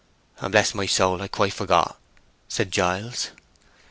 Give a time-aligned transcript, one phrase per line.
[0.49, 1.99] "Bless my soul, I'd quite forgot,"
[2.47, 3.29] said Giles.